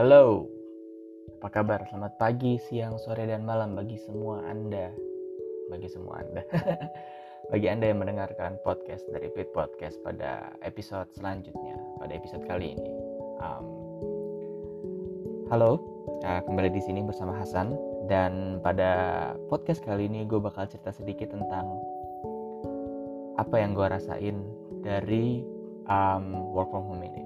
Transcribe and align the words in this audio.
Halo, 0.00 0.48
apa 1.36 1.60
kabar? 1.60 1.84
Selamat 1.92 2.16
pagi, 2.16 2.56
siang, 2.56 2.96
sore, 2.96 3.28
dan 3.28 3.44
malam 3.44 3.76
bagi 3.76 4.00
semua 4.00 4.40
Anda. 4.48 4.88
Bagi 5.68 5.92
semua 5.92 6.24
Anda. 6.24 6.40
bagi 7.52 7.68
Anda 7.68 7.92
yang 7.92 8.00
mendengarkan 8.00 8.56
podcast 8.64 9.04
dari 9.12 9.28
Fit 9.36 9.52
Podcast 9.52 10.00
pada 10.00 10.56
episode 10.64 11.04
selanjutnya, 11.12 11.76
pada 12.00 12.16
episode 12.16 12.48
kali 12.48 12.80
ini. 12.80 12.92
Um, 13.44 13.64
halo, 15.52 15.76
uh, 16.24 16.40
kembali 16.48 16.72
di 16.72 16.80
sini 16.80 17.04
bersama 17.04 17.36
Hasan 17.36 17.76
dan 18.08 18.64
pada 18.64 19.36
podcast 19.52 19.84
kali 19.84 20.08
ini 20.08 20.24
gue 20.24 20.40
bakal 20.40 20.64
cerita 20.64 20.96
sedikit 20.96 21.28
tentang 21.28 21.76
apa 23.36 23.52
yang 23.60 23.76
gue 23.76 23.84
rasain 23.84 24.48
dari 24.80 25.44
um, 25.92 26.56
work 26.56 26.72
from 26.72 26.88
home 26.88 27.04
ini 27.04 27.19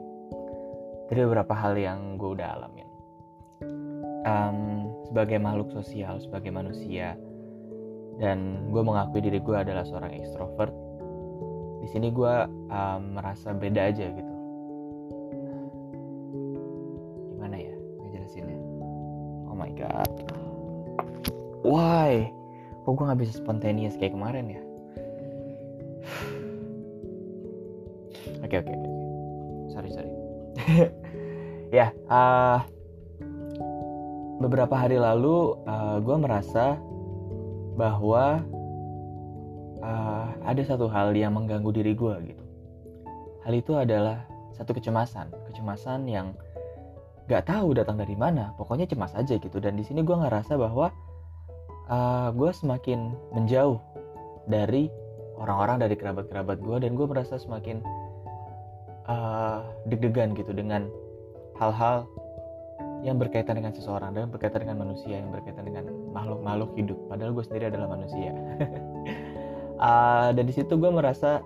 dari 1.15 1.31
beberapa 1.31 1.55
hal 1.55 1.79
yang 1.79 2.19
gue 2.19 2.35
udah 2.35 2.59
alamin. 2.59 2.91
Um, 4.27 4.91
sebagai 5.07 5.39
makhluk 5.39 5.71
sosial 5.71 6.19
sebagai 6.19 6.51
manusia 6.51 7.15
dan 8.19 8.67
gue 8.75 8.83
mengakui 8.83 9.23
diri 9.23 9.39
gue 9.39 9.55
adalah 9.55 9.87
seorang 9.87 10.11
ekstrovert 10.11 10.75
di 11.87 11.89
sini 11.95 12.11
gue 12.11 12.35
um, 12.67 13.15
merasa 13.15 13.55
beda 13.55 13.95
aja 13.95 14.11
gitu. 14.11 14.35
Gimana 17.39 17.63
ya 17.63 17.75
ngejelasinnya? 18.03 18.59
Oh 19.47 19.55
my 19.55 19.71
god. 19.79 20.11
Why? 21.63 22.27
Kok 22.83 22.91
gue 22.91 23.07
nggak 23.07 23.23
bisa 23.23 23.39
spontaneous 23.39 23.95
kayak 24.03 24.19
kemarin 24.19 24.51
ya? 24.51 24.63
Oke 28.45 28.61
oke 28.61 28.75
oke. 28.75 28.91
Sorry 29.73 29.89
sorry 29.95 30.11
ya 31.75 31.91
uh, 32.07 32.63
beberapa 34.39 34.79
hari 34.79 34.95
lalu 34.95 35.59
uh, 35.67 35.99
gue 35.99 36.17
merasa 36.23 36.79
bahwa 37.75 38.47
uh, 39.83 40.27
ada 40.47 40.63
satu 40.63 40.87
hal 40.87 41.11
yang 41.19 41.35
mengganggu 41.35 41.75
diri 41.75 41.99
gue 41.99 42.15
gitu. 42.31 42.45
Hal 43.43 43.53
itu 43.59 43.75
adalah 43.75 44.23
satu 44.55 44.71
kecemasan 44.71 45.35
kecemasan 45.51 46.07
yang 46.07 46.39
gak 47.27 47.51
tahu 47.51 47.75
datang 47.75 47.99
dari 47.99 48.15
mana. 48.15 48.55
Pokoknya 48.55 48.87
cemas 48.87 49.11
aja 49.19 49.35
gitu. 49.35 49.59
Dan 49.59 49.75
di 49.75 49.83
sini 49.83 50.07
gue 50.07 50.15
ngerasa 50.15 50.55
bahwa 50.55 50.95
uh, 51.91 52.31
gue 52.31 52.51
semakin 52.55 53.11
menjauh 53.35 53.83
dari 54.47 54.87
orang-orang 55.35 55.83
dari 55.83 55.99
kerabat-kerabat 55.99 56.63
gue 56.63 56.77
dan 56.87 56.95
gue 56.95 57.07
merasa 57.11 57.35
semakin 57.35 57.83
uh, 59.11 59.67
deg-degan 59.91 60.39
gitu 60.39 60.55
dengan 60.55 60.87
hal-hal 61.59 62.09
yang 63.05 63.21
berkaitan 63.21 63.61
dengan 63.61 63.73
seseorang 63.77 64.17
dan 64.17 64.33
berkaitan 64.33 64.65
dengan 64.65 64.81
manusia 64.81 65.21
yang 65.21 65.29
berkaitan 65.29 65.69
dengan 65.69 65.93
makhluk-makhluk 66.17 66.73
hidup. 66.75 66.97
Padahal 67.13 67.37
gue 67.37 67.45
sendiri 67.45 67.69
adalah 67.69 67.89
manusia. 67.93 68.33
Uh, 69.77 70.33
dan 70.37 70.45
di 70.49 70.55
situ 70.57 70.73
gue 70.81 70.89
merasa 70.89 71.45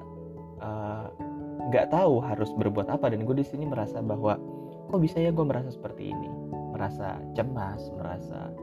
nggak 1.69 1.87
uh, 1.87 1.91
tahu 1.91 2.23
harus 2.23 2.51
berbuat 2.55 2.87
apa. 2.87 3.11
Dan 3.11 3.27
gue 3.27 3.37
di 3.43 3.47
sini 3.47 3.67
merasa 3.67 3.99
bahwa 3.99 4.39
kok 4.87 5.01
bisa 5.03 5.19
ya 5.19 5.35
gue 5.35 5.43
merasa 5.43 5.75
seperti 5.75 6.15
ini? 6.15 6.31
Merasa 6.79 7.19
cemas 7.35 7.91
merasa 7.99 8.55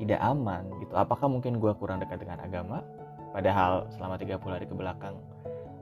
tidak 0.00 0.20
aman 0.24 0.64
gitu. 0.80 0.96
Apakah 0.96 1.28
mungkin 1.28 1.60
gue 1.60 1.72
kurang 1.76 2.00
dekat 2.00 2.24
dengan 2.24 2.40
agama? 2.40 2.80
Padahal 3.36 3.92
selama 3.92 4.16
30 4.16 4.40
hari 4.40 4.64
ke 4.64 4.72
belakang 4.72 5.20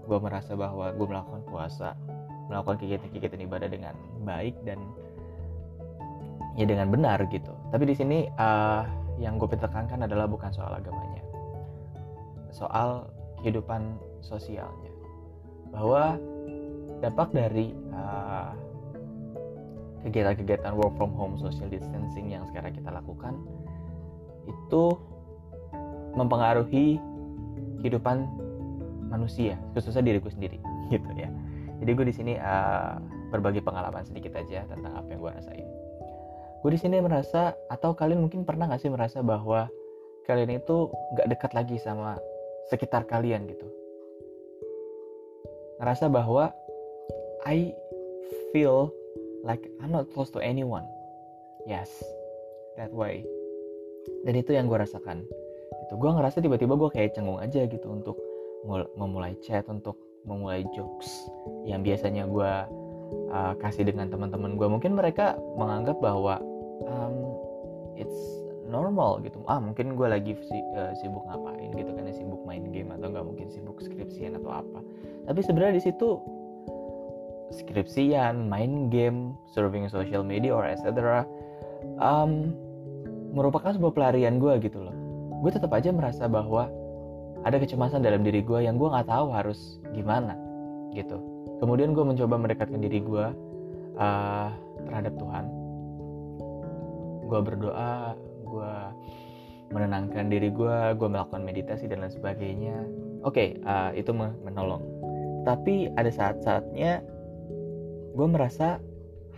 gue 0.06 0.18
merasa 0.18 0.54
bahwa 0.54 0.94
gue 0.94 1.06
melakukan 1.06 1.42
puasa 1.46 1.98
melakukan 2.46 2.78
kegiatan-kegiatan 2.78 3.42
ibadah 3.42 3.68
dengan 3.70 3.94
baik 4.22 4.54
dan 4.62 4.78
ya 6.56 6.64
dengan 6.64 6.88
benar 6.88 7.22
gitu. 7.28 7.52
Tapi 7.70 7.84
di 7.86 7.94
sini 7.94 8.18
uh, 8.40 8.84
yang 9.20 9.36
gue 9.40 9.48
tekankan 9.48 10.04
adalah 10.04 10.28
bukan 10.28 10.52
soal 10.52 10.72
agamanya, 10.76 11.22
soal 12.52 13.08
kehidupan 13.40 14.00
sosialnya. 14.24 14.92
Bahwa 15.70 16.16
dampak 17.04 17.32
dari 17.36 17.76
uh, 17.92 18.52
kegiatan-kegiatan 20.08 20.72
work 20.72 20.96
from 20.96 21.12
home, 21.12 21.36
social 21.36 21.68
distancing 21.68 22.32
yang 22.32 22.44
sekarang 22.48 22.72
kita 22.72 22.88
lakukan 22.88 23.36
itu 24.46 24.96
mempengaruhi 26.16 26.96
kehidupan 27.84 28.24
manusia, 29.12 29.60
khususnya 29.76 30.00
diriku 30.00 30.32
sendiri, 30.32 30.56
gitu 30.94 31.10
ya 31.12 31.28
jadi 31.80 31.90
gue 31.92 32.06
di 32.08 32.14
sini 32.14 32.32
uh, 32.40 32.96
berbagi 33.28 33.60
pengalaman 33.60 34.04
sedikit 34.06 34.32
aja 34.38 34.64
tentang 34.70 34.92
apa 34.96 35.08
yang 35.12 35.20
gue 35.20 35.32
rasain 35.32 35.66
gue 36.62 36.70
di 36.72 36.80
sini 36.80 37.00
merasa 37.00 37.54
atau 37.68 37.92
kalian 37.92 38.24
mungkin 38.24 38.42
pernah 38.46 38.68
gak 38.70 38.82
sih 38.82 38.92
merasa 38.92 39.20
bahwa 39.20 39.68
kalian 40.24 40.58
itu 40.58 40.90
gak 41.16 41.28
dekat 41.30 41.52
lagi 41.52 41.76
sama 41.80 42.18
sekitar 42.72 43.06
kalian 43.06 43.46
gitu? 43.46 43.66
Ngerasa 45.80 46.08
bahwa 46.08 46.50
I 47.44 47.76
feel 48.50 48.90
like 49.44 49.62
I'm 49.78 49.92
not 49.92 50.10
close 50.10 50.32
to 50.34 50.40
anyone. 50.40 50.88
Yes 51.68 51.90
that 52.76 52.92
way. 52.92 53.24
Dan 54.22 54.38
itu 54.38 54.54
yang 54.54 54.70
gue 54.70 54.78
rasakan. 54.78 55.24
Itu 55.88 55.94
gue 55.98 56.10
ngerasa 56.12 56.38
tiba-tiba 56.44 56.78
gue 56.78 56.90
kayak 56.92 57.16
cenggung 57.16 57.40
aja 57.40 57.64
gitu 57.66 57.88
untuk 57.90 58.16
memulai 58.98 59.34
chat 59.42 59.66
untuk 59.70 59.94
memulai 60.26 60.66
jokes 60.74 61.06
yang 61.62 61.86
biasanya 61.86 62.26
gue 62.26 62.52
uh, 63.30 63.54
kasih 63.58 63.86
dengan 63.86 64.10
teman-teman 64.10 64.58
gue 64.58 64.68
mungkin 64.68 64.94
mereka 64.94 65.38
menganggap 65.58 65.98
bahwa 65.98 66.40
um, 66.86 67.16
it's 67.98 68.14
normal 68.66 69.22
gitu. 69.22 69.38
Ah 69.46 69.62
mungkin 69.62 69.94
gue 69.94 70.08
lagi 70.10 70.32
si, 70.42 70.58
uh, 70.74 70.92
sibuk 70.98 71.22
ngapain 71.26 71.70
gitu 71.74 71.90
kan 71.94 72.10
sibuk 72.10 72.42
main 72.42 72.66
game 72.74 72.90
atau 72.90 73.10
nggak 73.10 73.26
mungkin 73.26 73.46
sibuk 73.50 73.78
skripsian 73.78 74.38
atau 74.38 74.50
apa. 74.62 74.80
Tapi 75.26 75.40
sebenarnya 75.42 75.78
di 75.78 75.84
situ 75.86 76.18
skripsian 77.54 78.50
main 78.50 78.90
game 78.90 79.38
surfing 79.54 79.86
social 79.86 80.26
media 80.26 80.50
or 80.50 80.66
etc 80.66 81.22
um, 82.02 82.50
merupakan 83.30 83.70
sebuah 83.70 83.94
pelarian 83.94 84.42
gue 84.42 84.58
gitu 84.66 84.82
loh. 84.82 84.94
Gue 85.46 85.54
tetap 85.54 85.70
aja 85.70 85.94
merasa 85.94 86.26
bahwa 86.26 86.66
ada 87.46 87.62
kecemasan 87.62 88.02
dalam 88.02 88.26
diri 88.26 88.42
gue 88.42 88.66
yang 88.66 88.74
gue 88.74 88.90
nggak 88.90 89.06
tahu 89.06 89.30
harus 89.30 89.78
gimana 89.94 90.34
gitu 90.90 91.35
kemudian 91.58 91.96
gue 91.96 92.04
mencoba 92.04 92.34
mendekatkan 92.36 92.80
diri 92.80 93.00
gue 93.00 93.26
uh, 93.96 94.48
terhadap 94.88 95.14
Tuhan. 95.16 95.44
Gue 97.26 97.40
berdoa 97.42 98.14
gue 98.46 98.74
menenangkan 99.74 100.30
diri 100.30 100.54
gue 100.54 100.76
gue 100.94 101.08
melakukan 101.10 101.42
meditasi 101.42 101.90
dan 101.90 102.04
lain 102.04 102.14
sebagainya. 102.14 102.76
Oke 103.26 103.58
okay, 103.58 103.64
uh, 103.66 103.90
itu 103.96 104.14
menolong. 104.14 104.82
Tapi 105.42 105.90
ada 105.94 106.10
saat-saatnya 106.10 107.02
gue 108.14 108.26
merasa 108.26 108.78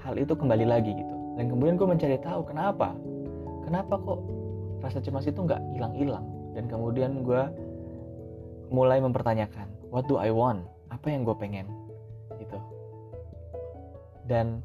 hal 0.04 0.14
itu 0.20 0.36
kembali 0.36 0.66
lagi 0.68 0.92
gitu. 0.92 1.14
Dan 1.40 1.48
kemudian 1.48 1.78
gue 1.78 1.88
mencari 1.88 2.18
tahu 2.20 2.44
kenapa. 2.44 2.92
Kenapa 3.64 4.00
kok 4.00 4.20
rasa 4.80 4.98
cemas 5.04 5.28
itu 5.28 5.44
nggak 5.44 5.60
hilang-hilang? 5.76 6.24
Dan 6.56 6.66
kemudian 6.66 7.22
gue 7.22 7.42
mulai 8.68 9.00
mempertanyakan 9.00 9.68
what 9.88 10.04
do 10.08 10.20
I 10.20 10.28
want? 10.32 10.64
Apa 10.88 11.12
yang 11.12 11.24
gue 11.24 11.36
pengen 11.36 11.68
gitu. 12.40 12.58
Dan 14.28 14.62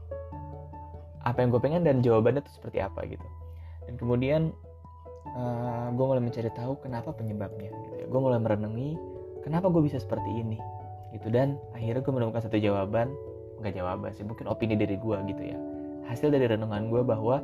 apa 1.24 1.40
yang 1.40 1.56
gue 1.56 1.62
pengen 1.64 1.88
dan 1.88 2.04
jawabannya 2.04 2.44
itu 2.44 2.52
seperti 2.60 2.84
apa 2.84 3.04
gitu. 3.08 3.28
Dan 3.88 3.96
kemudian 4.00 4.52
uh, 5.36 5.40
eh, 5.40 5.88
gue 5.96 6.06
mulai 6.06 6.24
mencari 6.24 6.52
tahu 6.52 6.80
kenapa 6.84 7.16
penyebabnya 7.16 7.72
gitu 7.72 7.96
ya. 8.04 8.06
Gue 8.08 8.20
mulai 8.20 8.40
merenungi 8.40 9.00
kenapa 9.44 9.72
gue 9.72 9.84
bisa 9.84 10.00
seperti 10.00 10.30
ini 10.30 10.60
gitu. 11.16 11.32
Dan 11.32 11.60
akhirnya 11.72 12.04
gue 12.04 12.14
menemukan 12.14 12.44
satu 12.44 12.60
jawaban 12.60 13.12
nggak 13.64 13.80
jawaban 13.80 14.12
sih 14.12 14.28
mungkin 14.28 14.50
opini 14.52 14.76
dari 14.76 15.00
gue 15.00 15.18
gitu 15.32 15.44
ya. 15.44 15.58
Hasil 16.12 16.36
dari 16.36 16.52
renungan 16.52 16.92
gue 16.92 17.00
bahwa 17.00 17.40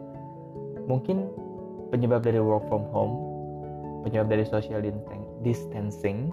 mungkin 0.89 1.31
penyebab 1.89 2.21
dari 2.21 2.41
work 2.41 2.65
from 2.67 2.83
home 2.91 3.29
penyebab 4.03 4.31
dari 4.31 4.43
social 4.47 4.79
distancing 5.43 6.31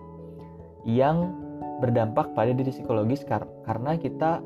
yang 0.86 1.34
berdampak 1.78 2.32
pada 2.32 2.52
diri 2.56 2.72
psikologis 2.72 3.24
kar 3.24 3.44
karena 3.68 3.96
kita 4.00 4.40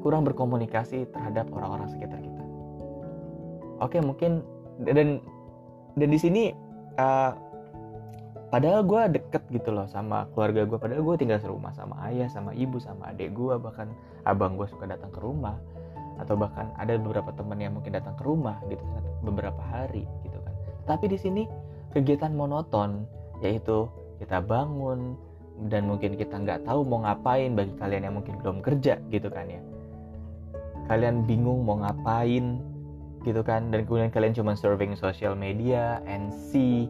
kurang 0.00 0.22
berkomunikasi 0.22 1.10
terhadap 1.10 1.50
orang-orang 1.50 1.90
sekitar 1.90 2.22
kita. 2.22 2.42
Oke, 3.82 3.98
mungkin 3.98 4.42
dan 4.82 5.18
dan 5.98 6.08
di 6.10 6.18
sini 6.18 6.54
uh, 6.98 7.34
padahal 8.54 8.86
gue 8.86 9.18
deket 9.18 9.42
gitu 9.50 9.74
loh 9.74 9.90
sama 9.90 10.30
keluarga 10.32 10.64
gue 10.64 10.78
padahal 10.78 11.02
gue 11.02 11.16
tinggal 11.18 11.42
serumah 11.42 11.74
sama 11.74 11.98
ayah 12.08 12.30
sama 12.30 12.54
ibu 12.54 12.78
sama 12.78 13.10
adik 13.10 13.34
gue 13.34 13.58
bahkan 13.58 13.90
abang 14.22 14.54
gue 14.54 14.66
suka 14.70 14.86
datang 14.86 15.10
ke 15.10 15.18
rumah. 15.18 15.58
Atau 16.18 16.34
bahkan 16.34 16.74
ada 16.74 16.98
beberapa 16.98 17.30
teman 17.30 17.62
yang 17.62 17.78
mungkin 17.78 17.94
datang 17.94 18.18
ke 18.18 18.26
rumah 18.26 18.58
gitu 18.66 18.82
beberapa 19.22 19.62
hari 19.70 20.02
gitu 20.26 20.38
kan. 20.42 20.54
Tapi 20.86 21.10
di 21.10 21.18
sini 21.18 21.42
kegiatan 21.94 22.34
monoton 22.34 23.06
yaitu 23.38 23.86
kita 24.18 24.42
bangun 24.42 25.14
dan 25.66 25.90
mungkin 25.90 26.14
kita 26.14 26.38
nggak 26.38 26.62
tahu 26.62 26.86
mau 26.86 27.02
ngapain 27.02 27.58
bagi 27.58 27.74
kalian 27.82 28.06
yang 28.06 28.14
mungkin 28.14 28.38
belum 28.38 28.62
kerja 28.62 29.02
gitu 29.10 29.26
kan 29.26 29.50
ya. 29.50 29.58
Kalian 30.86 31.26
bingung 31.26 31.66
mau 31.66 31.82
ngapain 31.82 32.62
gitu 33.26 33.42
kan. 33.42 33.74
Dan 33.74 33.82
kemudian 33.82 34.14
kalian 34.14 34.38
cuma 34.38 34.54
surfing 34.54 34.94
social 34.94 35.34
media 35.34 35.98
and 36.06 36.30
see 36.30 36.86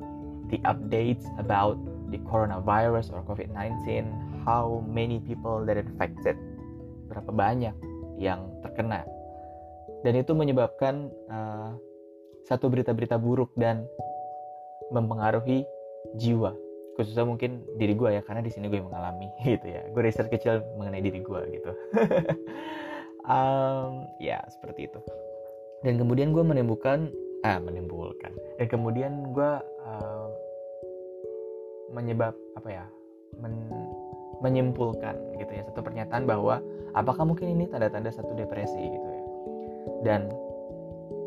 the 0.52 0.60
updates 0.68 1.24
about 1.40 1.80
the 2.12 2.20
coronavirus 2.28 3.08
or 3.08 3.24
COVID-19 3.24 4.04
how 4.44 4.84
many 4.84 5.20
people 5.24 5.64
that 5.64 5.80
infected 5.80 6.36
berapa 7.08 7.32
banyak 7.32 7.74
yang 8.20 8.44
terkena. 8.60 9.08
Dan 10.04 10.20
itu 10.20 10.36
menyebabkan 10.36 11.08
uh, 11.32 11.74
satu 12.46 12.70
berita-berita 12.70 13.16
buruk 13.16 13.50
dan 13.58 13.88
mempengaruhi 14.94 15.66
jiwa 16.16 16.67
khususnya 16.98 17.22
mungkin 17.22 17.62
diri 17.78 17.94
gue 17.94 18.18
ya 18.18 18.22
karena 18.26 18.42
di 18.42 18.50
sini 18.50 18.66
gue 18.66 18.82
mengalami 18.82 19.30
gitu 19.46 19.70
ya. 19.70 19.86
Gue 19.94 20.02
riset 20.02 20.26
kecil 20.26 20.58
mengenai 20.74 20.98
diri 20.98 21.22
gue 21.22 21.40
gitu. 21.54 21.70
Um, 23.28 24.08
ya 24.24 24.40
seperti 24.48 24.88
itu. 24.88 24.96
Dan 25.84 26.00
kemudian 26.00 26.32
gue 26.32 26.40
menimbulkan 26.40 27.12
ah 27.44 27.60
menimbulkan. 27.60 28.32
Dan 28.56 28.72
kemudian 28.72 29.36
gue 29.36 29.52
uh, 29.84 30.28
menyebab 31.92 32.32
apa 32.56 32.68
ya 32.72 32.84
men, 33.36 33.52
menyimpulkan 34.40 35.12
gitu 35.44 35.52
ya 35.52 35.60
satu 35.68 35.84
pernyataan 35.84 36.24
bahwa 36.24 36.64
apakah 36.96 37.28
mungkin 37.28 37.52
ini 37.52 37.68
tanda-tanda 37.68 38.08
satu 38.08 38.32
depresi 38.32 38.80
gitu 38.80 39.08
ya. 39.12 39.24
Dan 40.08 40.32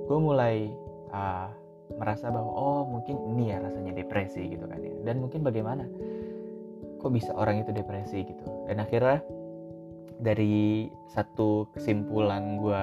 gue 0.09 0.17
mulai 0.17 0.73
uh, 1.13 1.53
merasa 1.97 2.29
bahwa 2.29 2.51
oh 2.51 2.83
mungkin 2.87 3.17
ini 3.35 3.51
ya 3.55 3.57
rasanya 3.63 3.95
depresi 3.95 4.51
gitu 4.51 4.65
kan 4.67 4.79
ya. 4.79 4.93
Dan 5.03 5.23
mungkin 5.23 5.41
bagaimana? 5.41 5.85
Kok 7.01 7.11
bisa 7.11 7.31
orang 7.33 7.65
itu 7.65 7.73
depresi 7.73 8.23
gitu? 8.25 8.45
Dan 8.69 8.83
akhirnya 8.83 9.25
dari 10.21 10.87
satu 11.09 11.65
kesimpulan 11.73 12.61
gue 12.61 12.81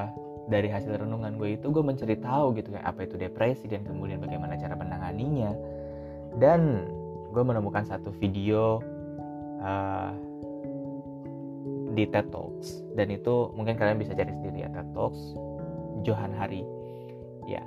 dari 0.49 0.67
hasil 0.73 0.99
renungan 0.99 1.39
gue 1.39 1.61
itu 1.61 1.69
gue 1.69 1.85
mencari 1.85 2.17
tahu 2.19 2.57
gitu 2.57 2.73
ya 2.73 2.83
apa 2.83 3.05
itu 3.05 3.21
depresi 3.21 3.69
dan 3.69 3.85
kemudian 3.85 4.19
bagaimana 4.19 4.59
cara 4.59 4.75
menanganinya. 4.75 5.55
Dan 6.37 6.89
gue 7.31 7.45
menemukan 7.45 7.85
satu 7.87 8.11
video 8.17 8.83
uh, 9.63 10.13
di 11.95 12.05
TED 12.09 12.29
Talks. 12.35 12.85
Dan 12.99 13.15
itu 13.15 13.55
mungkin 13.55 13.79
kalian 13.79 14.03
bisa 14.03 14.13
cari 14.13 14.35
sendiri 14.35 14.67
ya 14.67 14.69
TED 14.73 14.89
Talks 14.93 15.39
Johan 16.03 16.35
Hari. 16.35 16.67
Ya 17.49 17.65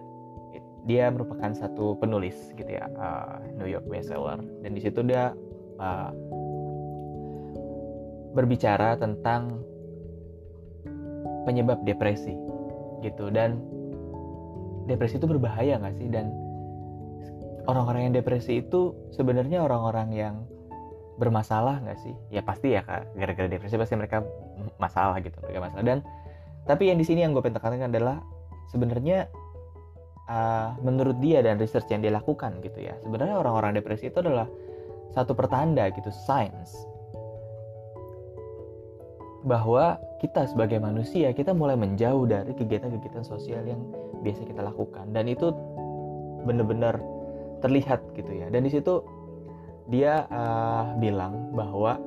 dia 0.89 1.13
merupakan 1.13 1.54
satu 1.54 1.94
penulis 2.01 2.33
gitu 2.57 2.68
ya 2.68 2.89
uh, 2.98 3.38
New 3.57 3.69
York 3.69 3.86
bestseller. 3.86 4.42
Dan 4.66 4.72
di 4.74 4.81
situ 4.81 5.06
dia 5.06 5.33
uh, 5.78 6.12
berbicara 8.33 8.98
tentang 8.98 9.62
penyebab 11.45 11.83
depresi 11.86 12.33
gitu. 13.06 13.30
Dan 13.30 13.62
depresi 14.89 15.22
itu 15.22 15.28
berbahaya 15.30 15.78
nggak 15.78 15.95
sih? 16.01 16.07
Dan 16.10 16.33
orang-orang 17.69 18.10
yang 18.10 18.16
depresi 18.18 18.66
itu 18.66 18.98
sebenarnya 19.13 19.62
orang-orang 19.62 20.10
yang 20.13 20.36
bermasalah 21.22 21.78
nggak 21.86 22.00
sih? 22.01 22.13
Ya 22.33 22.42
pasti 22.42 22.74
ya 22.74 22.81
kak. 22.81 23.13
Gara-gara 23.13 23.45
depresi 23.45 23.78
pasti 23.78 23.94
mereka 23.94 24.25
masalah 24.81 25.22
gitu 25.22 25.38
mereka 25.45 25.69
masalah. 25.69 25.86
Dan 25.86 26.00
tapi 26.66 26.89
yang 26.89 26.98
di 26.98 27.06
sini 27.06 27.25
yang 27.25 27.38
gue 27.38 27.42
pengen 27.42 27.89
adalah 27.89 28.22
sebenarnya 28.69 29.30
uh, 30.31 30.80
menurut 30.80 31.19
dia 31.19 31.44
dan 31.44 31.60
research 31.60 31.92
yang 31.92 32.00
dia 32.00 32.16
lakukan 32.16 32.63
gitu 32.63 32.80
ya. 32.80 32.95
Sebenarnya 33.04 33.36
orang-orang 33.44 33.75
depresi 33.75 34.07
itu 34.07 34.24
adalah 34.24 34.48
satu 35.12 35.36
pertanda 35.36 35.92
gitu 35.92 36.07
science 36.07 36.72
bahwa 39.44 40.00
kita 40.24 40.48
sebagai 40.48 40.78
manusia 40.80 41.33
kita 41.36 41.51
mulai 41.51 41.75
menjauh 41.75 42.30
dari 42.30 42.54
kegiatan-kegiatan 42.56 43.25
sosial 43.25 43.68
yang 43.68 43.81
biasa 44.24 44.48
kita 44.48 44.63
lakukan. 44.63 45.12
Dan 45.12 45.28
itu 45.28 45.51
benar-benar 46.48 47.04
terlihat 47.60 48.00
gitu 48.16 48.31
ya. 48.31 48.48
Dan 48.48 48.63
di 48.63 48.72
situ 48.72 49.04
dia 49.92 50.24
uh, 50.31 50.95
bilang 51.01 51.51
bahwa 51.51 52.00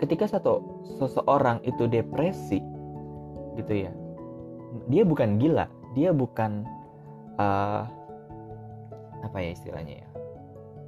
ketika 0.00 0.24
satu 0.24 0.64
seseorang 0.96 1.60
itu 1.68 1.84
depresi 1.84 2.64
gitu 3.60 3.84
ya 3.84 3.92
dia 4.88 5.02
bukan 5.04 5.36
gila 5.36 5.68
dia 5.94 6.14
bukan 6.14 6.66
uh, 7.38 7.86
apa 9.20 9.36
ya 9.40 9.50
istilahnya 9.52 9.94
ya? 10.04 10.08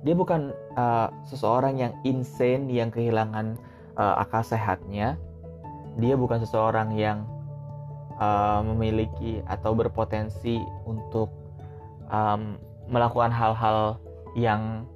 Dia 0.03 0.15
bukan 0.19 0.51
uh, 0.75 1.09
seseorang 1.27 1.79
yang 1.79 1.93
insane 2.03 2.67
yang 2.67 2.91
kehilangan 2.91 3.55
uh, 3.95 4.19
akal 4.19 4.43
sehatnya. 4.43 5.15
Dia 6.01 6.17
bukan 6.17 6.43
seseorang 6.43 6.97
yang 6.97 7.29
uh, 8.19 8.65
memiliki 8.65 9.45
atau 9.47 9.77
berpotensi 9.77 10.59
untuk 10.89 11.31
um, 12.11 12.59
melakukan 12.91 13.31
hal-hal 13.31 14.01
yang 14.35 14.89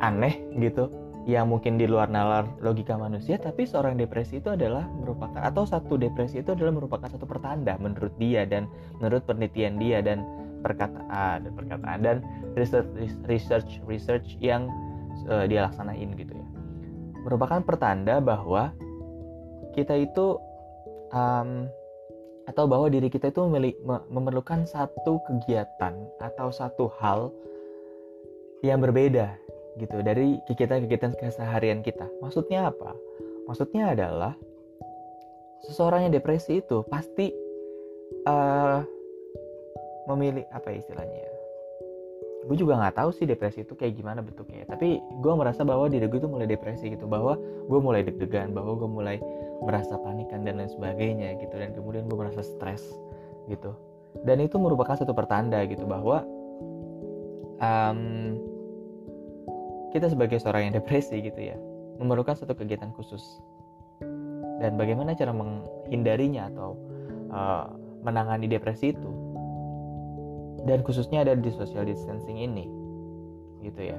aneh 0.00 0.40
gitu 0.58 0.90
yang 1.22 1.46
mungkin 1.46 1.78
di 1.78 1.86
luar 1.86 2.10
nalar 2.10 2.50
logika 2.58 2.98
manusia 2.98 3.38
tapi 3.38 3.62
seorang 3.62 3.94
depresi 3.94 4.42
itu 4.42 4.50
adalah 4.50 4.90
merupakan 4.90 5.38
atau 5.38 5.62
satu 5.62 5.94
depresi 5.94 6.42
itu 6.42 6.50
adalah 6.50 6.74
merupakan 6.74 7.06
satu 7.06 7.30
pertanda 7.30 7.78
menurut 7.78 8.10
dia 8.18 8.42
dan 8.42 8.66
menurut 8.98 9.22
penelitian 9.22 9.78
dia 9.78 10.02
dan 10.02 10.26
perkataan 10.66 11.46
dan 11.46 11.52
perkataan 11.54 11.98
dan 12.02 12.16
research 12.58 12.90
research 13.30 13.70
research 13.86 14.34
yang 14.42 14.66
uh, 15.30 15.46
dia 15.46 15.66
laksanain 15.66 16.14
gitu 16.18 16.34
ya. 16.34 16.46
Merupakan 17.22 17.62
pertanda 17.62 18.18
bahwa 18.18 18.74
kita 19.78 19.94
itu 19.94 20.42
um, 21.14 21.70
atau 22.50 22.66
bahwa 22.66 22.90
diri 22.90 23.06
kita 23.06 23.30
itu 23.30 23.46
memerlukan 24.10 24.66
satu 24.66 25.22
kegiatan 25.30 25.94
atau 26.18 26.50
satu 26.50 26.90
hal 26.98 27.30
yang 28.66 28.82
berbeda 28.82 29.38
gitu 29.80 30.04
dari 30.04 30.36
kegiatan-kegiatan 30.48 31.16
keseharian 31.16 31.80
kita. 31.80 32.04
Maksudnya 32.20 32.68
apa? 32.68 32.92
Maksudnya 33.48 33.96
adalah 33.96 34.34
seseorang 35.64 36.08
yang 36.08 36.12
depresi 36.12 36.60
itu 36.60 36.84
pasti 36.90 37.32
uh, 38.26 38.82
memilih 40.10 40.44
apa 40.50 40.74
ya 40.74 40.82
istilahnya 40.82 41.18
ya? 41.24 41.32
Gue 42.42 42.58
juga 42.58 42.74
nggak 42.74 42.98
tahu 42.98 43.10
sih 43.14 43.22
depresi 43.22 43.62
itu 43.62 43.78
kayak 43.78 43.94
gimana 43.94 44.18
bentuknya. 44.18 44.66
Tapi 44.66 44.98
gue 44.98 45.32
merasa 45.38 45.62
bahwa 45.62 45.86
diri 45.86 46.10
gue 46.10 46.18
tuh 46.18 46.26
mulai 46.26 46.50
depresi 46.50 46.90
gitu, 46.90 47.06
bahwa 47.06 47.38
gue 47.70 47.78
mulai 47.78 48.02
deg-degan, 48.02 48.50
bahwa 48.50 48.74
gue 48.74 48.90
mulai 48.90 49.16
merasa 49.62 49.94
panikan 50.02 50.42
dan 50.42 50.58
lain 50.58 50.66
sebagainya 50.66 51.38
gitu, 51.38 51.54
dan 51.54 51.70
kemudian 51.70 52.10
gue 52.10 52.18
merasa 52.18 52.42
stres 52.42 52.82
gitu. 53.46 53.70
Dan 54.26 54.42
itu 54.42 54.58
merupakan 54.58 54.98
satu 54.98 55.14
pertanda 55.14 55.62
gitu 55.70 55.86
bahwa 55.86 56.26
um, 57.62 58.34
kita 59.92 60.08
sebagai 60.08 60.40
seorang 60.40 60.72
yang 60.72 60.74
depresi 60.80 61.20
gitu 61.20 61.38
ya 61.38 61.56
memerlukan 62.00 62.34
satu 62.34 62.56
kegiatan 62.56 62.90
khusus. 62.96 63.22
Dan 64.58 64.74
bagaimana 64.78 65.14
cara 65.14 65.30
menghindarinya 65.34 66.50
atau 66.50 66.74
uh, 67.30 67.70
menangani 68.02 68.50
depresi 68.50 68.94
itu? 68.94 69.10
Dan 70.66 70.86
khususnya 70.86 71.26
ada 71.26 71.34
di 71.34 71.50
social 71.54 71.86
distancing 71.86 72.38
ini 72.38 72.66
gitu 73.62 73.94
ya. 73.94 73.98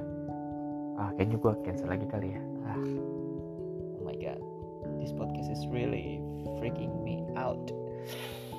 Ah 1.00 1.12
kayaknya 1.16 1.36
gue 1.40 1.52
cancel 1.64 1.88
lagi 1.88 2.06
kali 2.08 2.36
ya. 2.36 2.42
Ah. 2.68 2.80
Oh 4.00 4.02
my 4.04 4.16
god 4.16 4.40
this 5.00 5.12
podcast 5.12 5.52
is 5.52 5.64
really 5.68 6.20
freaking 6.60 6.92
me 7.04 7.24
out. 7.36 7.60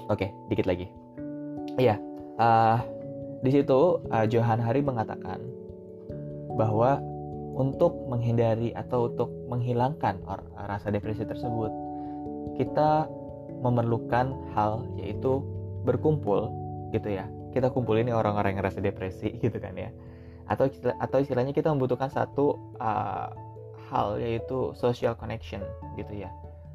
Oke 0.09 0.25
okay, 0.25 0.29
dikit 0.49 0.69
lagi. 0.69 0.89
Iya 1.81 1.97
uh, 2.37 2.77
di 3.41 3.49
situ 3.49 4.01
uh, 4.09 4.25
Johan 4.29 4.61
Hari 4.61 4.85
mengatakan 4.85 5.41
bahwa 6.55 7.01
untuk 7.55 7.95
menghindari 8.11 8.75
atau 8.75 9.07
untuk 9.07 9.31
menghilangkan 9.47 10.19
rasa 10.67 10.91
depresi 10.91 11.23
tersebut. 11.23 11.71
Kita 12.59 13.07
memerlukan 13.63 14.35
hal 14.51 14.83
yaitu 14.99 15.39
berkumpul 15.87 16.51
gitu 16.91 17.15
ya. 17.15 17.25
Kita 17.55 17.71
kumpul 17.71 17.95
ini 18.03 18.11
orang-orang 18.11 18.59
yang 18.59 18.67
rasa 18.67 18.83
depresi 18.83 19.31
gitu 19.43 19.55
kan 19.57 19.73
ya. 19.79 19.89
Atau 20.51 20.67
atau 20.99 21.17
istilahnya 21.23 21.55
kita 21.55 21.71
membutuhkan 21.71 22.11
satu 22.11 22.75
uh, 22.77 23.31
hal 23.89 24.19
yaitu 24.19 24.75
social 24.75 25.15
connection 25.15 25.63
gitu 25.95 26.11
ya. 26.11 26.29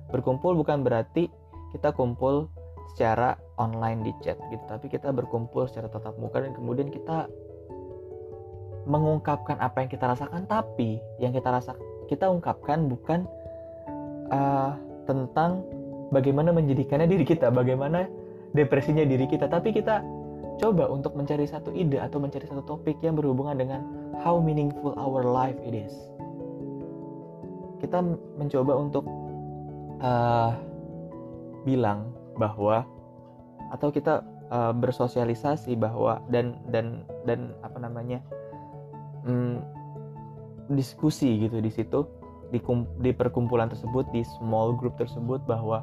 Berkumpul 0.09 0.57
bukan 0.57 0.81
berarti 0.83 1.29
kita 1.77 1.95
kumpul 1.95 2.51
secara 2.97 3.39
online 3.61 4.03
di 4.03 4.13
chat 4.19 4.35
gitu 4.51 4.63
tapi 4.67 4.91
kita 4.91 5.15
berkumpul 5.15 5.71
secara 5.71 5.87
tatap 5.87 6.19
muka 6.19 6.43
dan 6.43 6.51
kemudian 6.59 6.91
kita 6.91 7.31
mengungkapkan 8.91 9.63
apa 9.63 9.87
yang 9.87 9.91
kita 9.91 10.11
rasakan 10.11 10.51
tapi 10.51 10.99
yang 11.23 11.31
kita 11.31 11.47
rasa 11.47 11.79
kita 12.11 12.27
ungkapkan 12.27 12.91
bukan 12.91 13.23
uh, 14.35 14.75
tentang 15.07 15.63
bagaimana 16.11 16.51
menjadikannya 16.51 17.07
diri 17.07 17.23
kita 17.23 17.55
bagaimana 17.55 18.11
depresinya 18.53 19.07
diri 19.07 19.31
kita. 19.31 19.47
Tapi 19.47 19.71
kita 19.71 20.03
coba 20.61 20.91
untuk 20.91 21.17
mencari 21.17 21.47
satu 21.49 21.73
ide 21.73 22.03
atau 22.03 22.21
mencari 22.21 22.45
satu 22.45 22.63
topik 22.67 23.01
yang 23.01 23.17
berhubungan 23.17 23.57
dengan 23.57 23.81
how 24.21 24.37
meaningful 24.43 24.93
our 24.99 25.25
life 25.25 25.57
it 25.65 25.73
is. 25.73 25.95
Kita 27.81 28.05
mencoba 28.37 28.77
untuk 28.77 29.09
uh, 30.05 30.53
bilang 31.65 32.13
bahwa 32.37 32.85
atau 33.73 33.89
kita 33.89 34.21
uh, 34.53 34.75
bersosialisasi 34.75 35.79
bahwa 35.79 36.21
dan 36.29 36.59
dan 36.69 37.07
dan 37.25 37.55
apa 37.65 37.79
namanya 37.81 38.21
um, 39.27 39.61
diskusi 40.71 41.47
gitu 41.47 41.59
di 41.59 41.71
situ 41.73 42.07
di, 42.51 42.59
di 43.03 43.11
perkumpulan 43.15 43.71
tersebut 43.71 44.07
di 44.15 44.23
small 44.39 44.75
group 44.75 44.99
tersebut 44.99 45.43
bahwa 45.47 45.83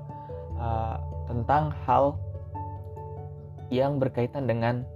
uh, 0.60 1.00
tentang 1.28 1.76
hal 1.88 2.16
yang 3.68 4.00
berkaitan 4.00 4.48
dengan 4.48 4.88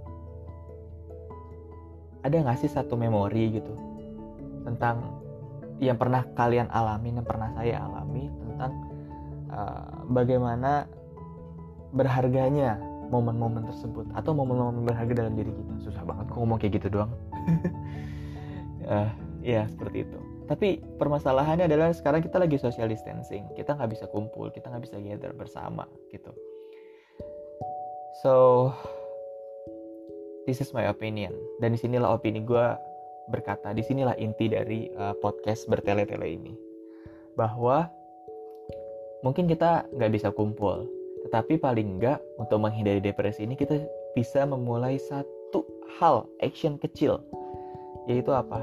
ada 2.24 2.32
nggak 2.38 2.60
sih 2.64 2.70
satu 2.70 2.96
memori 2.96 3.60
gitu 3.60 3.74
tentang 4.62 5.20
yang 5.82 5.98
pernah 5.98 6.22
kalian 6.38 6.70
alami 6.70 7.10
yang 7.10 7.26
pernah 7.26 7.50
saya 7.58 7.82
alami 7.82 8.30
tentang 8.30 8.72
uh, 9.50 10.06
bagaimana 10.08 10.86
berharganya 11.92 12.78
momen-momen 13.10 13.68
tersebut 13.68 14.08
atau 14.16 14.32
momen-momen 14.32 14.88
berharga 14.88 15.12
dalam 15.26 15.36
diri 15.36 15.52
kita. 15.52 15.84
Susah 15.84 16.00
banget 16.06 16.32
kok 16.32 16.38
ngomong 16.40 16.56
kayak 16.56 16.80
gitu 16.80 16.88
doang 16.88 17.12
uh, 18.92 19.08
ya 19.40 19.64
seperti 19.72 20.04
itu. 20.04 20.18
Tapi 20.44 20.84
permasalahannya 21.00 21.64
adalah 21.64 21.96
sekarang 21.96 22.20
kita 22.20 22.36
lagi 22.36 22.60
social 22.60 22.92
distancing. 22.92 23.48
Kita 23.56 23.72
nggak 23.72 23.96
bisa 23.96 24.04
kumpul 24.12 24.52
kita 24.52 24.68
nggak 24.68 24.84
bisa 24.84 25.00
gather 25.00 25.32
bersama 25.32 25.88
gitu. 26.12 26.28
So 28.20 28.68
this 30.44 30.60
is 30.60 30.76
my 30.76 30.92
opinion. 30.92 31.32
Dan 31.64 31.72
di 31.72 31.80
sinilah 31.80 32.12
opini 32.12 32.44
gue 32.44 32.66
berkata, 33.32 33.72
di 33.72 33.80
sinilah 33.80 34.18
inti 34.20 34.50
dari 34.52 34.92
uh, 34.98 35.16
podcast 35.16 35.70
bertele-tele 35.70 36.26
ini. 36.26 36.52
Bahwa 37.38 37.88
mungkin 39.24 39.48
kita 39.48 39.88
nggak 39.94 40.12
bisa 40.12 40.28
kumpul, 40.34 40.84
tetapi 41.24 41.56
paling 41.56 42.02
nggak 42.02 42.20
untuk 42.36 42.60
menghindari 42.60 43.00
depresi 43.00 43.46
ini 43.46 43.56
kita 43.56 43.80
bisa 44.12 44.44
memulai 44.44 45.00
satu 45.00 45.64
hal, 45.96 46.28
action 46.44 46.76
kecil, 46.76 47.22
yaitu 48.10 48.34
apa? 48.34 48.60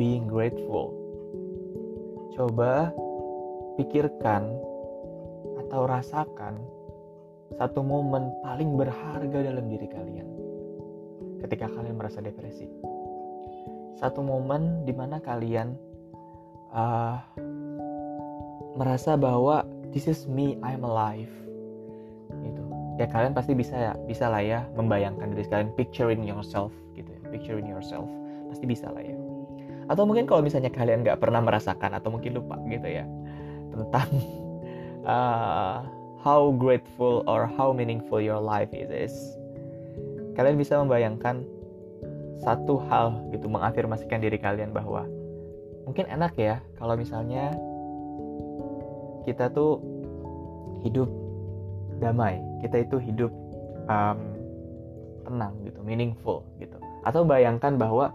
Being 0.00 0.24
grateful. 0.26 0.96
Coba 2.32 2.88
pikirkan 3.76 4.48
atau 5.66 5.84
rasakan 5.84 6.56
satu 7.54 7.84
momen 7.84 8.32
paling 8.42 8.74
berharga 8.74 9.38
dalam 9.44 9.68
diri 9.70 9.86
kalian 9.86 10.28
ketika 11.44 11.68
kalian 11.68 12.00
merasa 12.00 12.24
depresi. 12.24 12.66
Satu 14.00 14.24
momen 14.24 14.88
di 14.88 14.96
mana 14.96 15.20
kalian 15.20 15.76
uh, 16.72 17.20
merasa 18.74 19.14
bahwa 19.14 19.62
this 19.92 20.10
is 20.10 20.26
me 20.26 20.58
I'm 20.64 20.82
alive. 20.82 21.30
Gitu. 22.32 22.64
Ya 22.98 23.06
kalian 23.06 23.36
pasti 23.36 23.52
bisa 23.54 23.76
ya 23.76 23.92
bisa 24.08 24.26
lah 24.32 24.42
ya 24.42 24.66
membayangkan 24.74 25.36
diri 25.36 25.46
kalian 25.46 25.70
picturing 25.78 26.24
yourself 26.26 26.72
gitu 26.96 27.06
ya 27.12 27.20
picturing 27.30 27.68
yourself. 27.68 28.08
Pasti 28.50 28.64
bisa 28.66 28.90
lah 28.90 29.04
ya 29.04 29.23
atau 29.90 30.02
mungkin 30.08 30.24
kalau 30.24 30.40
misalnya 30.40 30.72
kalian 30.72 31.04
nggak 31.04 31.20
pernah 31.20 31.40
merasakan 31.44 31.96
atau 31.96 32.08
mungkin 32.12 32.36
lupa 32.38 32.56
gitu 32.68 32.88
ya 32.88 33.04
tentang 33.72 34.08
uh, 35.04 35.84
how 36.24 36.48
grateful 36.56 37.20
or 37.28 37.44
how 37.44 37.72
meaningful 37.72 38.16
your 38.20 38.40
life 38.40 38.72
is 38.72 39.12
kalian 40.34 40.56
bisa 40.56 40.80
membayangkan 40.80 41.44
satu 42.42 42.80
hal 42.90 43.14
gitu 43.30 43.46
mengafirmasikan 43.46 44.20
diri 44.20 44.40
kalian 44.40 44.72
bahwa 44.72 45.04
mungkin 45.84 46.08
enak 46.08 46.32
ya 46.36 46.58
kalau 46.80 46.96
misalnya 46.96 47.52
kita 49.24 49.52
tuh 49.52 49.80
hidup 50.84 51.08
damai 52.00 52.40
kita 52.64 52.84
itu 52.84 52.96
hidup 53.00 53.32
um, 53.88 54.34
tenang 55.24 55.56
gitu 55.64 55.80
meaningful 55.80 56.44
gitu. 56.60 56.76
Atau 57.04 57.24
bayangkan 57.24 57.76
bahwa 57.80 58.12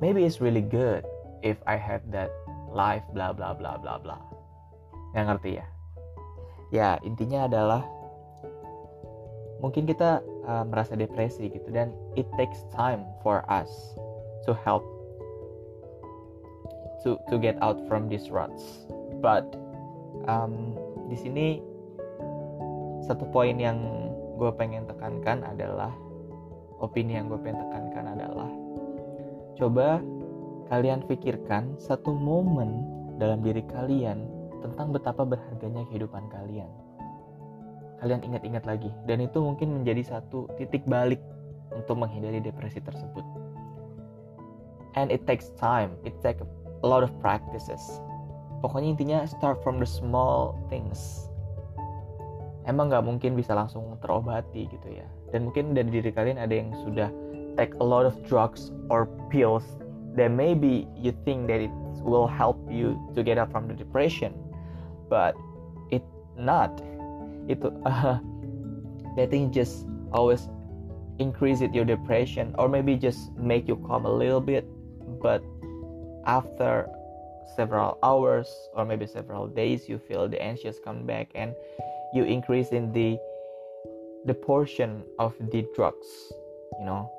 maybe 0.00 0.24
it's 0.24 0.40
really 0.40 0.64
good 0.64 1.04
if 1.40 1.56
I 1.66 1.76
have 1.76 2.04
that 2.12 2.32
life 2.72 3.04
bla 3.12 3.32
bla 3.32 3.56
bla 3.56 3.80
bla 3.80 3.96
bla. 4.00 4.18
Nggak 5.14 5.24
ngerti 5.32 5.50
ya? 5.60 5.66
Ya 6.74 6.88
intinya 7.06 7.46
adalah 7.46 7.82
mungkin 9.64 9.88
kita 9.88 10.20
uh, 10.44 10.64
merasa 10.68 10.98
depresi 10.98 11.48
gitu 11.48 11.72
dan 11.72 11.94
it 12.18 12.28
takes 12.36 12.60
time 12.76 13.06
for 13.24 13.40
us 13.48 13.70
to 14.44 14.52
help 14.52 14.84
to 17.00 17.16
to 17.32 17.40
get 17.40 17.56
out 17.64 17.80
from 17.88 18.10
these 18.10 18.28
ruts. 18.28 18.84
But 19.24 19.46
um, 20.28 20.76
di 21.08 21.16
sini 21.16 21.46
satu 23.06 23.24
poin 23.30 23.56
yang 23.56 23.78
gue 24.36 24.50
pengen 24.58 24.84
tekankan 24.84 25.46
adalah 25.46 25.94
opini 26.82 27.16
yang 27.16 27.32
gue 27.32 27.40
pengen 27.40 27.62
tekankan 27.64 28.18
adalah 28.18 28.50
coba 29.56 30.04
kalian 30.68 31.02
pikirkan 31.08 31.74
satu 31.80 32.12
momen 32.12 32.84
dalam 33.16 33.40
diri 33.40 33.64
kalian 33.72 34.28
tentang 34.60 34.92
betapa 34.92 35.24
berharganya 35.24 35.82
kehidupan 35.88 36.28
kalian. 36.28 36.68
Kalian 37.96 38.20
ingat-ingat 38.20 38.68
lagi 38.68 38.92
dan 39.08 39.24
itu 39.24 39.40
mungkin 39.40 39.72
menjadi 39.80 40.16
satu 40.16 40.52
titik 40.60 40.84
balik 40.84 41.20
untuk 41.72 41.96
menghindari 41.96 42.44
depresi 42.44 42.84
tersebut. 42.84 43.24
And 44.96 45.08
it 45.08 45.24
takes 45.24 45.52
time. 45.56 45.96
It 46.04 46.16
takes 46.20 46.44
a 46.44 46.86
lot 46.86 47.04
of 47.04 47.12
practices. 47.20 47.80
Pokoknya 48.64 48.96
intinya 48.96 49.18
start 49.28 49.60
from 49.60 49.80
the 49.80 49.88
small 49.88 50.56
things. 50.72 51.28
Emang 52.64 52.90
nggak 52.90 53.04
mungkin 53.04 53.36
bisa 53.36 53.52
langsung 53.52 53.96
terobati 54.00 54.68
gitu 54.68 54.88
ya. 54.90 55.06
Dan 55.30 55.48
mungkin 55.48 55.76
dari 55.76 55.88
diri 55.88 56.10
kalian 56.10 56.40
ada 56.40 56.52
yang 56.52 56.72
sudah 56.82 57.12
take 57.56 57.74
a 57.74 57.84
lot 57.84 58.06
of 58.06 58.26
drugs 58.26 58.70
or 58.90 59.06
pills 59.30 59.64
that 60.14 60.30
maybe 60.30 60.86
you 60.96 61.12
think 61.24 61.46
that 61.48 61.60
it 61.60 61.70
will 62.02 62.26
help 62.26 62.58
you 62.70 62.98
to 63.14 63.22
get 63.22 63.38
out 63.38 63.50
from 63.50 63.68
the 63.68 63.74
depression 63.74 64.34
but 65.08 65.36
it 65.90 66.02
not. 66.36 66.82
It 67.48 67.62
uh, 67.86 68.18
that 69.16 69.30
thing 69.30 69.52
just 69.52 69.86
always 70.12 70.48
increase 71.18 71.60
your 71.60 71.84
depression 71.84 72.54
or 72.58 72.68
maybe 72.68 72.96
just 72.96 73.32
make 73.36 73.66
you 73.68 73.76
calm 73.86 74.04
a 74.04 74.12
little 74.12 74.40
bit 74.40 74.66
but 75.22 75.42
after 76.26 76.88
several 77.54 77.98
hours 78.02 78.48
or 78.74 78.84
maybe 78.84 79.06
several 79.06 79.46
days 79.46 79.88
you 79.88 79.98
feel 79.98 80.28
the 80.28 80.40
anxious 80.42 80.78
come 80.84 81.06
back 81.06 81.30
and 81.34 81.54
you 82.12 82.24
increase 82.24 82.68
in 82.68 82.92
the 82.92 83.16
the 84.26 84.34
portion 84.34 85.02
of 85.18 85.34
the 85.52 85.64
drugs 85.74 86.06
you 86.78 86.84
know 86.84 87.10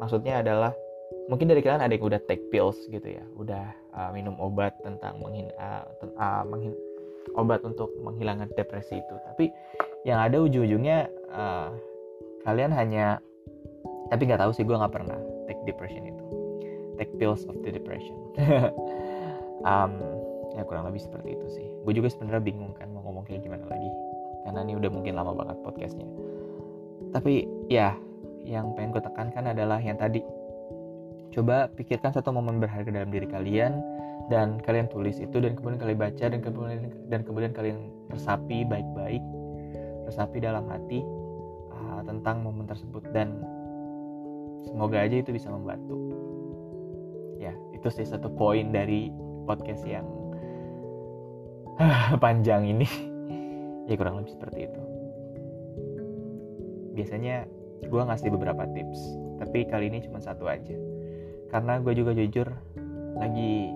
maksudnya 0.00 0.40
adalah 0.40 0.72
mungkin 1.28 1.46
dari 1.46 1.62
kalian 1.62 1.84
ada 1.84 1.92
yang 1.92 2.02
udah 2.02 2.20
take 2.26 2.42
pills 2.50 2.80
gitu 2.90 3.06
ya 3.06 3.22
udah 3.38 3.70
uh, 3.94 4.10
minum 4.10 4.34
obat 4.40 4.74
tentang 4.82 5.20
menghin 5.22 5.52
uh, 5.60 5.84
uh, 6.18 6.42
obat 7.36 7.62
untuk 7.62 7.92
menghilangkan 8.00 8.50
depresi 8.56 8.98
itu. 8.98 9.14
Tapi 9.30 9.52
yang 10.08 10.18
ada 10.18 10.40
ujung-ujungnya 10.40 11.06
uh, 11.30 11.70
kalian 12.48 12.72
hanya 12.72 13.20
tapi 14.08 14.26
nggak 14.26 14.42
tahu 14.42 14.50
sih 14.50 14.66
gue 14.66 14.74
nggak 14.74 14.90
pernah 14.90 15.18
take 15.46 15.60
depression 15.68 16.02
itu. 16.02 16.24
Take 16.98 17.12
pills 17.20 17.46
of 17.46 17.60
the 17.62 17.70
depression. 17.70 18.16
Um, 19.60 20.00
ya 20.56 20.64
kurang 20.64 20.88
lebih 20.88 21.04
seperti 21.04 21.36
itu 21.36 21.46
sih. 21.52 21.68
Gue 21.84 21.92
juga 21.92 22.08
sebenarnya 22.08 22.40
bingung 22.40 22.72
kan 22.80 22.88
mau 22.96 23.04
ngomong 23.04 23.28
kayak 23.28 23.44
gimana 23.44 23.68
lagi. 23.68 23.92
Karena 24.48 24.64
ini 24.64 24.72
udah 24.80 24.88
mungkin 24.88 25.20
lama 25.20 25.36
banget 25.36 25.60
podcastnya. 25.60 26.08
Tapi 27.12 27.44
ya 27.68 27.92
yang 28.44 28.72
pengen 28.74 28.96
gue 28.96 29.02
tekankan 29.04 29.52
adalah 29.52 29.78
yang 29.80 30.00
tadi. 30.00 30.24
Coba 31.30 31.70
pikirkan 31.70 32.10
satu 32.10 32.34
momen 32.34 32.58
berharga 32.58 32.90
dalam 32.90 33.10
diri 33.14 33.28
kalian 33.30 33.78
dan 34.30 34.58
kalian 34.62 34.90
tulis 34.90 35.18
itu 35.18 35.42
dan 35.42 35.54
kemudian 35.58 35.78
kalian 35.78 35.98
baca 35.98 36.24
dan 36.30 36.40
kemudian 36.42 36.80
dan 37.10 37.20
kemudian 37.26 37.52
kalian 37.54 37.78
resapi 38.10 38.62
baik-baik 38.66 39.22
resapi 40.10 40.42
dalam 40.42 40.66
hati 40.66 41.06
uh, 41.70 42.02
tentang 42.02 42.42
momen 42.42 42.66
tersebut 42.66 43.06
dan 43.14 43.38
semoga 44.66 44.98
aja 44.98 45.22
itu 45.22 45.30
bisa 45.30 45.46
membantu. 45.50 45.94
Ya 47.38 47.54
itu 47.70 47.86
sih 47.94 48.02
satu 48.02 48.26
poin 48.34 48.74
dari 48.74 49.14
podcast 49.46 49.86
yang 49.86 50.06
panjang 52.22 52.66
ini. 52.66 52.88
Ya 53.86 53.94
kurang 53.94 54.18
lebih 54.22 54.34
seperti 54.34 54.66
itu. 54.66 54.82
Biasanya 56.98 57.46
gue 57.86 58.02
ngasih 58.04 58.28
beberapa 58.32 58.68
tips 58.70 59.30
tapi 59.40 59.64
kali 59.64 59.88
ini 59.88 60.04
cuma 60.04 60.20
satu 60.20 60.44
aja. 60.44 60.76
Karena 61.48 61.80
gue 61.80 61.96
juga 61.96 62.12
jujur 62.12 62.46
lagi 63.16 63.72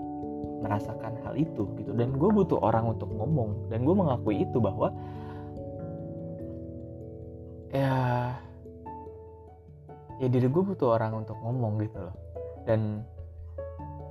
merasakan 0.61 1.25
hal 1.25 1.35
itu 1.41 1.65
gitu. 1.81 1.97
Dan 1.97 2.21
gue 2.21 2.31
butuh 2.31 2.61
orang 2.61 2.93
untuk 2.93 3.09
ngomong 3.09 3.73
dan 3.73 3.83
gue 3.83 3.97
mengakui 3.97 4.45
itu 4.45 4.61
bahwa 4.61 4.93
ya 7.73 8.31
ya 10.23 10.29
diri 10.31 10.47
gue 10.47 10.63
butuh 10.63 10.95
orang 11.01 11.25
untuk 11.25 11.41
ngomong 11.41 11.81
gitu 11.81 11.99
loh. 12.05 12.15
Dan 12.69 13.03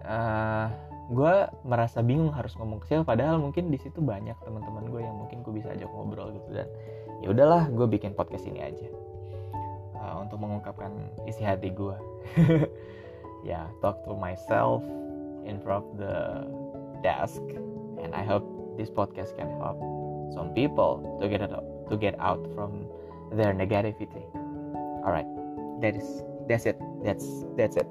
uh, 0.03 0.09
eh, 0.09 0.67
gue 1.13 1.33
merasa 1.69 2.01
bingung 2.01 2.33
harus 2.33 2.57
ngomong 2.57 2.81
ke 2.81 2.89
siapa 2.89 3.13
padahal 3.13 3.37
mungkin 3.37 3.69
di 3.69 3.77
situ 3.77 4.01
banyak 4.01 4.35
teman-teman 4.41 4.89
gue 4.89 5.05
yang 5.05 5.15
mungkin 5.15 5.45
gue 5.45 5.53
bisa 5.53 5.69
ajak 5.69 5.87
ngobrol 5.93 6.33
gitu. 6.33 6.49
Dan 6.49 6.67
ya 7.21 7.29
udahlah 7.29 7.69
gue 7.69 7.87
bikin 7.87 8.17
podcast 8.17 8.49
ini 8.49 8.65
aja 8.65 8.89
uh, 10.03 10.19
untuk 10.19 10.43
mengungkapkan 10.43 10.91
isi 11.23 11.47
hati 11.47 11.71
gue 11.71 11.95
ya 13.47 13.63
yeah, 13.63 13.65
talk 13.79 14.03
to 14.03 14.11
myself 14.19 14.83
in 15.47 15.63
front 15.63 15.87
of 15.87 15.87
the 15.95 16.15
desk 16.99 17.39
and 18.03 18.11
I 18.11 18.27
hope 18.27 18.43
this 18.75 18.91
podcast 18.91 19.35
can 19.39 19.47
help 19.63 19.79
some 20.35 20.51
people 20.51 20.99
to 21.23 21.31
get 21.31 21.39
out, 21.43 21.63
to 21.87 21.95
get 21.95 22.19
out 22.19 22.41
from 22.55 22.87
their 23.31 23.55
negativity. 23.55 24.23
Alright 25.03 25.27
that 25.83 25.99
is 25.99 26.23
that's 26.47 26.63
it. 26.63 26.79
That's 27.03 27.43
that's 27.59 27.75
it. 27.75 27.87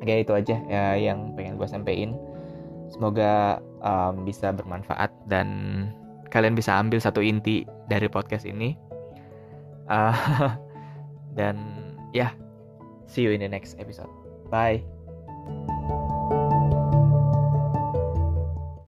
Oke 0.00 0.24
itu 0.24 0.32
aja 0.32 0.56
ya 0.68 0.84
yang 0.96 1.36
pengen 1.36 1.60
gue 1.60 1.68
sampein. 1.68 2.16
Semoga 2.88 3.60
um, 3.84 4.24
bisa 4.24 4.52
bermanfaat 4.52 5.12
dan 5.28 5.48
kalian 6.32 6.56
bisa 6.56 6.76
ambil 6.76 7.00
satu 7.00 7.20
inti 7.20 7.68
dari 7.88 8.08
podcast 8.08 8.48
ini. 8.48 8.76
Uh, 9.84 10.56
dan 11.34 11.58
ya 12.14 12.30
yeah, 12.30 12.32
see 13.06 13.22
you 13.22 13.30
in 13.34 13.42
the 13.42 13.50
next 13.50 13.76
episode. 13.78 14.10
Bye 14.50 14.93